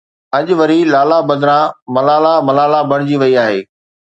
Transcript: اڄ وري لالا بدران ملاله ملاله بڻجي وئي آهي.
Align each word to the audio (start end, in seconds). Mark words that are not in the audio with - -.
اڄ 0.37 0.47
وري 0.59 0.79
لالا 0.93 1.19
بدران 1.29 1.65
ملاله 1.95 2.33
ملاله 2.47 2.79
بڻجي 2.89 3.15
وئي 3.21 3.35
آهي. 3.45 3.59